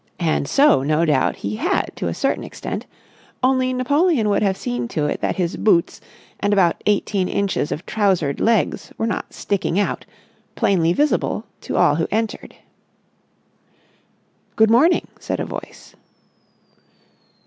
And 0.19 0.47
so, 0.47 0.81
no 0.81 1.05
doubt, 1.05 1.35
he 1.35 1.57
had 1.57 1.91
to 1.97 2.07
a 2.07 2.13
certain 2.15 2.43
extent; 2.43 2.87
only 3.43 3.71
Napoleon 3.71 4.29
would 4.29 4.41
have 4.41 4.57
seen 4.57 4.87
to 4.87 5.05
it 5.05 5.21
that 5.21 5.35
his 5.35 5.57
boots 5.57 6.01
and 6.39 6.51
about 6.53 6.81
eighteen 6.87 7.27
inches 7.29 7.71
of 7.71 7.85
trousered 7.85 8.39
legs 8.39 8.91
were 8.97 9.05
not 9.05 9.31
sticking 9.31 9.79
out, 9.79 10.05
plainly 10.55 10.91
visible 10.91 11.45
to 11.61 11.77
all 11.77 11.97
who 11.97 12.07
entered. 12.09 12.55
"Good 14.55 14.71
morning," 14.71 15.07
said 15.19 15.39
a 15.39 15.45
voice. 15.45 15.95